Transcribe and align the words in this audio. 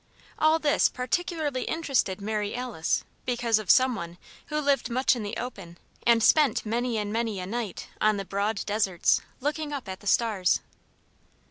All 0.39 0.57
this 0.57 0.89
particularly 0.89 1.65
interested 1.65 2.21
Mary 2.21 2.55
Alice 2.55 3.03
because 3.23 3.59
of 3.59 3.69
Some 3.69 3.93
One 3.93 4.17
who 4.47 4.59
lived 4.59 4.89
much 4.89 5.15
in 5.15 5.21
the 5.21 5.37
open 5.37 5.77
and 6.07 6.23
spent 6.23 6.65
many 6.65 6.97
and 6.97 7.13
many 7.13 7.39
a 7.39 7.45
night 7.45 7.87
on 8.01 8.17
the 8.17 8.25
broad 8.25 8.65
deserts, 8.65 9.21
looking 9.41 9.71
up 9.71 9.87
at 9.87 9.99
the 9.99 10.07
stars. 10.07 10.61